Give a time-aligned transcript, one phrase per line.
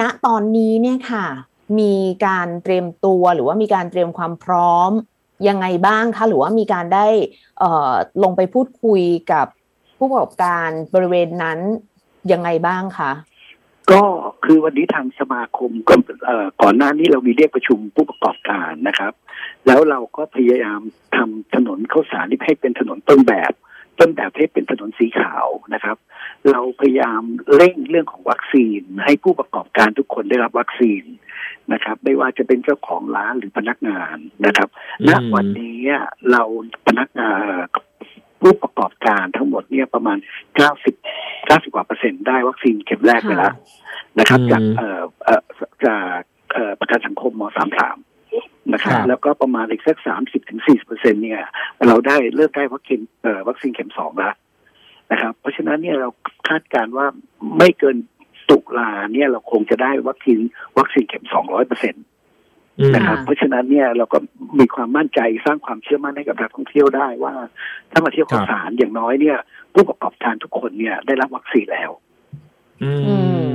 [0.00, 1.26] ณตอนนี้เนี่ยค่ะ
[1.78, 1.94] มี
[2.26, 4.90] การเตรียมตัวหรือว่ามีการเตรียมความพร้อม
[5.48, 7.06] ยังไงบ้างคะหรือว่ามีการได้
[8.22, 9.02] ลงไปพูดคุย
[9.32, 9.46] กับ
[9.98, 11.58] ผู้ประกอบการบริเวณนั้น
[12.32, 13.12] ยังไงบ้างคะ
[13.90, 14.02] ก็
[14.44, 15.94] คือวันนี้ทางสมาคมก็
[16.62, 19.12] ก่อนหน้านี้เรามีเรียกประชุมผู้ประกอบการนะครับ
[19.66, 20.80] แล้วเราก็พยายาม
[21.16, 23.52] ทำถนนเข้าสารที่ให้เป็นถนนต้นแบบ
[23.98, 25.96] ต้นแบบให้เป็นถนนสีขาวนะครับ
[26.50, 27.22] เราพยายาม
[27.56, 31.02] เร่งเรื่องของวัคซีน ให้ผู้ประกอบการทุกคนได้รับวัคซีน
[31.72, 34.68] นะครับ ไม่ว่าจะเป็นเจ้าของร้านหรือพนักงานนะครับ
[35.08, 35.78] ณวันนี้
[36.30, 36.42] เรา
[36.86, 37.40] พนักงาน
[38.40, 40.18] ผู้ประกอบการทั้งหมดเนี่ยประมาณ
[40.56, 40.94] เก้าสิบ
[41.46, 43.54] เก้าสิบกว่าเปอร์เซ็นต์ได้วัคซีนเข็มแรกไปแล้ว
[44.18, 45.42] นะครับ จากเอ่อเอ่อ
[45.86, 46.20] จาก
[46.54, 47.96] เอ่อประกันสังคมมสามสาม
[48.72, 51.42] นะครับแล้วก็ประมาณอีกสักสามสิบถึงสี่สิบเปอร์เซ็นเนี่ย
[51.86, 54.34] เราได้เลือกได้วัคซีนเอ่อวัคซีนเข็มสองแล้ว
[55.12, 56.08] นะครับ เพราะฉะนั้นเนี่ยเรา
[56.48, 57.06] คาดการว่า
[57.58, 57.96] ไม่เกิน
[58.50, 60.38] ตุลาเนี่ยเราคงจะได้วัคซีน
[60.78, 62.04] วัคซีนเข็มสองร้อยเปอร์เซ็นต์
[62.94, 64.18] นะครับเพราะฉะนั้นเนี่ยเราก็
[64.58, 67.34] มีความมั่นใจสร้างความเชื่อมั่นให้กับนักท่องเที่ยวได้ว่า
[67.90, 69.38] ถ้ามาเที่ยวข้าวสารอย่างน้อยเนี่ย
[69.74, 71.90] ผู้ประกอบการทุกคนเนี่ยได้รับวัคซีนแล้ว
[72.82, 72.92] อื
[73.44, 73.46] ม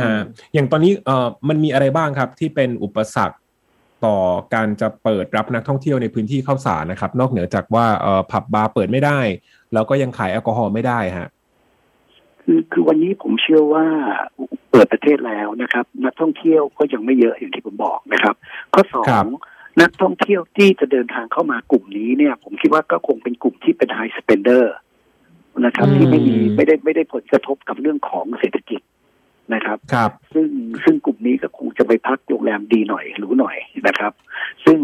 [0.00, 0.22] ฮะ
[0.54, 3.36] อย่างตอนนี้เอ่อมันมีอะไรบ้างครับที่เป็นอุปสรรค
[4.04, 4.16] ต่อ
[4.54, 9.18] การจะเปิดรับนักท่องเที่ยวในพื้นที่ข้าวสารนะครับ นอกเหนือจากว่าเอ่อผับบาร์เปิดไม่ได้
[9.74, 11.28] แล้วก็ยังขายแอลกอฮอล์ไม่ได้ฮะ
[12.42, 13.84] คือคือวันนี้ผมเชื่อว่า
[14.70, 18.34] เปิดประเทศแล้วนะครับ นักท่องเที่ยวก็ยังไม่เยอะอย่างที่ผมบอกนะครับ
[18.74, 19.26] ข้อสอง
[19.80, 24.74] นักท่องเที่ยวที่จะเดินทางเข้ามากลุ่มนี้เนี่ย ผมคิดว่าก็คงเป็นกลุ่มที่เป็น high spender
[25.64, 28.80] นะครับ ที่ไม่มีไม่ได้ไม่ได้ผลกระทบกับเรื่องของเศรษฐกิจ
[29.54, 30.48] นะครับครับ ซึ่ง
[30.84, 34.12] ซึ่งกลุ่มนี้ก็คงจะไปพักโรงแรมดีหน่อยหรูหน่อย นะครับ
[34.64, 34.78] ซึ่ง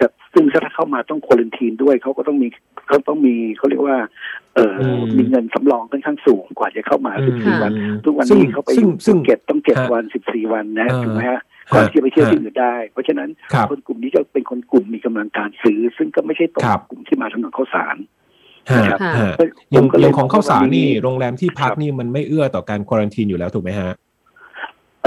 [0.00, 2.48] จะซึ่งถ้าเข้ามาต้องควอลันทีนด้วยเขาก็ต้องมี
[2.86, 3.98] เขาต้องมีเขาเรียกว่า
[4.54, 4.74] เออ
[5.18, 7.72] มีเงินสำรองค่อนข้างสูงกว่าจะเข้ามาสิบสี่วัน
[8.04, 11.40] ทุกวันนี้เขาไปอยู่ซึ่งเก็บต้องเจ็ดวันสิบสี่วันนะถูกไหมฮะ
[11.74, 13.28] ก่อนที่จะไปเที่ยวที่อื่นได้ เพราะฉะนั้น
[13.70, 17.96] คนกลุ่มนี้จะเป็นคนกลุ่มมีกำลังการซื้อ ซึ่งก็ไม่ใช่ตรงกลุ่มที่มาถนนข้าวสาร
[18.76, 19.00] นะครับ
[19.72, 23.90] อย่างของข้าวสารนี่โรงแรมที่พักนี่มันไม่เอื้อต่อการควอลันทีนอยู่แล้วถูกไหมฮะ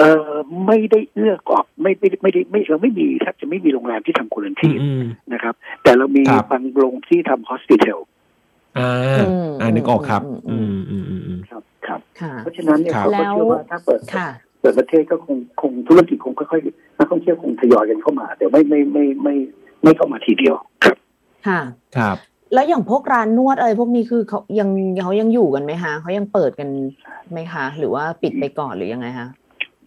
[0.00, 0.32] เออ
[0.66, 4.70] ไม่ได้เอื้อกอบไม่ไม่ไม่ได้ไม่เราไม่มีแทบจะไม่มีโรงแรมที่ทำคุณที
[5.32, 8.00] นะครับ แต่เรามีบางโรงที่ทำฮอสพิทอล
[8.78, 8.90] อ่า
[9.60, 12.00] อ่านึกออกครับ อืมอืมอืมครับครับ
[12.42, 14.00] เพราะฉะนั้นเนี่ยเขาก็เชื่อว่าถ้าเปิด
[14.60, 19.34] เปิดประเทศก็คงคงธุรกิจคงค่อยๆนักท่องเที่ยวคงทยอยกันเข้ามาแต่ไม่ไม่ไม่ไม่
[19.82, 20.96] ไม่เข้ามาทีเดียวครับ
[21.46, 21.60] ค่ะ
[21.96, 22.16] ครับ
[22.54, 24.68] แล้วอย่างพวกร้านนวดอะไรพวกนี้คือเขายัง
[25.02, 26.68] เขายังอยู่กันไหมคะเขายังเปิดกัน
[27.32, 29.28] ไหมคะ หรือว่าปิดไปก่อนหรือยังไงคะ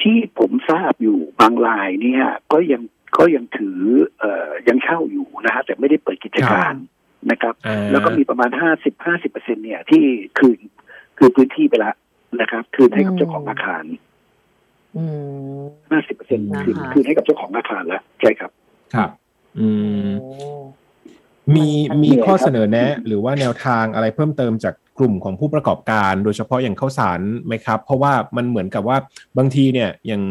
[0.03, 2.81] ที่ผมทราบอยู่บางรายเนี่ยก็ยัง
[3.19, 3.79] ก็ยังถือ
[4.19, 6.73] เอ่อยังเช่าอยู่นะฮะแต่ไม่ได้เปิดกิจการ
[7.31, 7.53] นะครับ
[7.91, 10.03] แล้วก็มีประมาณห้าสิบห้าสิบเปอร์เซ็นเนี่ยที่
[10.39, 10.59] คืน
[11.17, 11.95] คือพื้นที่ไปแล้ว
[12.41, 13.83] นะครับ คืนให้กับเจ้าของอาคาร
[15.91, 18.51] ห้าสิบเปอร์เซ็นคืนคืนให้กับเจ้าของอาคารแล้วใช่ครับ
[18.95, 19.09] ครับ
[19.59, 19.69] อื
[20.07, 20.09] ม
[21.55, 21.67] มี
[22.03, 28.97] มีข้อเสนอแนะ หรือว่าแนวทางอะไรเพิ่มเติมจาก กลุ่มของผู้ประกอบการโดยเฉพาะอย่างข้าวสารไหมครับ เพราะว่ามันเหมือนกับว่า
[29.37, 30.23] บางทีเนี่ยอย่าง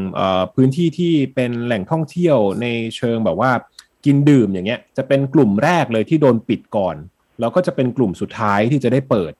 [0.54, 3.50] พื้นที่ที่เป็นแหล่งท่องเที่ยวในเชิงแบบว่า
[4.04, 6.96] กินดื่มอย่างเงี้ยจะเป็นกลุ่มแรกเลยที่โดนปิดก่อน
[7.40, 9.32] แล้วก็จะเป็นกลุ่มสุดท้ายที่จะได้เปิด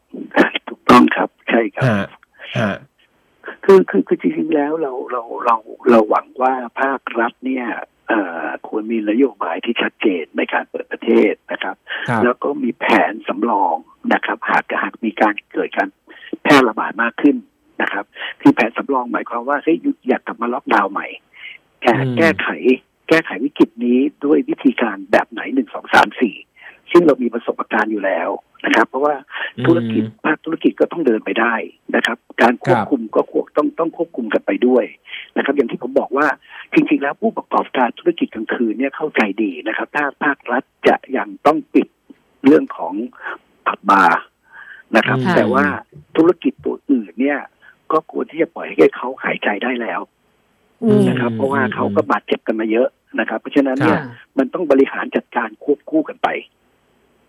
[0.69, 1.85] ถูกต้องครับใช่ครับ
[2.59, 2.77] ฮะ
[3.65, 5.57] คือคือคือจริงๆแล้วเราเราเรา
[5.91, 7.67] เราหวังว่าภาครัฐเนี่ย
[8.67, 11.77] ควรมีนโยบายที่ชัดเจนในการเปิดประเทศนะครับ
[12.25, 13.77] แล้วก็มีแผนสำรอง
[14.13, 15.89] นะครับ หากหากมีการเกิดการ
[16.43, 17.37] แพร่ระบาดมากขึ้น
[17.83, 18.05] นะครับ
[18.41, 19.77] คือแผนสำรองหมายความว่าเฮ้ย
[20.09, 21.07] อยากกลับมาล็อกดาวน์ใหม่
[21.83, 22.49] แก้แก้ไข
[23.09, 26.35] แก้ไขวิกฤตนี้ด้วยวิธีการแบบไหนหนึ่งสองสามสี่
[26.91, 28.29] ซึ่งเรามีประสบการณ์อยู่แล้ว
[28.65, 29.15] นะครับ เพราะว่า
[29.67, 31.55] ธุรกิจภาคธุรกิจก็ต้องเดินไปได้
[31.97, 34.85] นะครับ การควบคุมก็ควบต้องต้องควบคุมกันไปด้วย
[35.37, 36.27] นะครับ อย่างที่ผมบอกว่า
[36.75, 41.89] จริงๆแล้วผู้ประกอบการธุรกิจกลางคืนเนี่ยเข้าใจดีนะครับ ถ้าภาครัฐจะยังต้องปิด
[42.47, 42.95] เรื่องของ
[43.67, 44.23] ผับบาร์
[44.97, 45.65] นะครับ แต่ว่า
[46.17, 47.41] ธุรกิจตัวอื่นเนี่ย
[47.93, 50.01] ก็ควรที่จะปล่อยให้เขาหายใจได้แล้ว
[51.09, 52.89] นะครับ เพราะว่าเขาก็บาดเจ็บกันมาเยอะ
[53.21, 54.01] นะครับ เพราะฉะนั้นเนี่ย
[54.39, 56.29] มันต้องบริหารจัดการควบคู่กันไป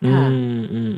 [0.05, 0.93] อืม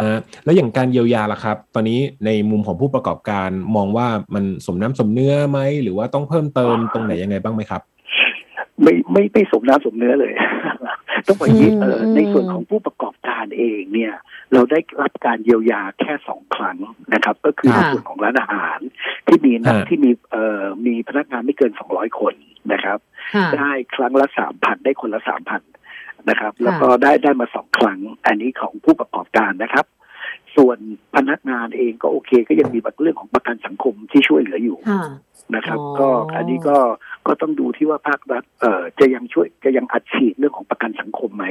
[0.00, 7.82] อืมแล้วอย่างการเยียวยาล่ะครับ ตอนนี้ในมุมของผู้ประกอบการมองว่ามันสมน้ำสมเนื้อไหม หรือว่าต้องเพิ่มเติมตรงไหนยังไงบ้างไหมครับ
[8.82, 10.32] ไม่ไม่ไม่สมน้ำสมเนื้อเลย
[11.26, 14.14] ต้องบอกยี่เออในส่วนของผู้ประกอบการเองเนี่ย
[14.52, 16.76] เราได้รับการเยียวยาแค่สองครั้ง
[17.14, 18.78] นะครับ ก็คือในส่วนของร้านอาหาร
[19.26, 22.34] ที่มีนักที่มีเอ่อมีพนักงานไม่เกินสองร้อยคน
[22.72, 22.98] นะครับ
[23.56, 25.62] ได้ครั้งละสามพันได้คนละสามพัน
[26.30, 29.86] นะครับ แล้วก็ได้ได้มาสองครั้ง อันนี้ของผู้ประกอบการนะครับ
[30.56, 30.78] ส่วน
[31.14, 35.04] พนักงานเองก็โอเค ก็ยังมีเรื่องของประกันสังคมที่ช่วยเหลืออยู่ค่ะ
[35.54, 36.78] นะครับอ๋อก็อันนี้ก็
[37.26, 41.44] ก็ต้องดูที่ว่าภาครัฐเอ่อจะยังช่วยจะยังอัดฉีดเรื่องของประกันสังคมไหม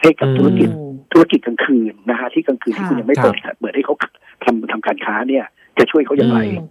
[0.00, 3.94] ให้กับอืมธุรกิจอืมธุรกิจกลางคืนนะฮะที่กลางคืนที่ค่ะคุณยังไม่เปิดเปิดให้เขา
[4.44, 5.44] ทำทำการค้าเนี่ย
[5.78, 6.66] จะช่วยเขาอย่างไรอืม